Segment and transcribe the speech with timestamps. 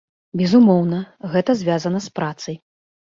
[0.39, 1.01] Безумоўна,
[1.33, 2.57] гэта звязана з працай.